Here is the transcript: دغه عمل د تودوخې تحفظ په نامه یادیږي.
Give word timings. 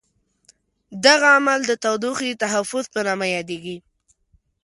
دغه 1.05 1.27
عمل 1.37 1.59
د 1.67 1.71
تودوخې 1.83 2.39
تحفظ 2.41 2.85
په 2.93 2.99
نامه 3.07 3.27
یادیږي. 3.35 3.77